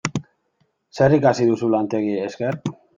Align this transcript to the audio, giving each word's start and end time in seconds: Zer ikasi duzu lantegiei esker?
Zer 1.01 1.17
ikasi 1.19 1.49
duzu 1.53 1.73
lantegiei 1.77 2.29
esker? 2.31 2.63